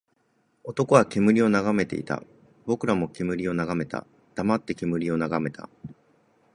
[0.63, 2.23] 男は煙を眺めていた。
[2.65, 4.07] 僕らも煙を眺めた。
[4.33, 5.69] 黙って煙を眺めた。